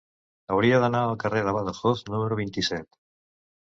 [0.53, 2.91] Hauria d'anar al carrer de Badajoz número vint-i-set.